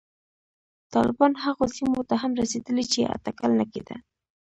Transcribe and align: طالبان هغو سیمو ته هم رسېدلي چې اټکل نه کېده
طالبان 0.93 1.31
هغو 1.43 1.65
سیمو 1.75 2.01
ته 2.09 2.15
هم 2.21 2.31
رسېدلي 2.41 2.85
چې 2.93 3.09
اټکل 3.15 3.51
نه 3.59 3.65
کېده 3.71 3.95